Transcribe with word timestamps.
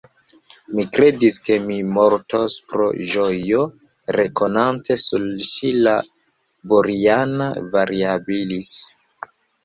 Mi 0.77 0.83
kredis, 0.93 1.35
ke 1.47 1.55
mi 1.65 1.75
mortos 1.97 2.53
pro 2.71 2.87
ĝojo, 3.11 3.59
rekonante 4.17 4.97
sur 5.01 5.27
ŝi 5.49 5.69
la 5.89 5.93
Boriana 6.71 7.51
variabilis. 7.77 8.73